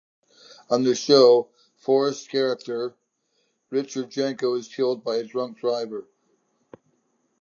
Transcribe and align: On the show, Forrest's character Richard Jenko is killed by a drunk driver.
On 0.71 0.81
the 0.81 0.95
show, 0.95 1.49
Forrest's 1.77 2.27
character 2.27 2.95
Richard 3.69 4.09
Jenko 4.09 4.57
is 4.57 4.67
killed 4.67 5.03
by 5.03 5.17
a 5.17 5.23
drunk 5.23 5.59
driver. 5.59 6.07